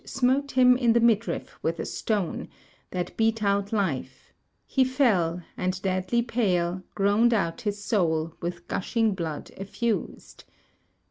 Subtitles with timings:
[0.03, 2.47] Smote him in the midriff with a stone
[2.89, 4.33] That beat out life:
[4.65, 10.45] he fell; and, deadly pale Groan'd out his soul with gushing blood efftised.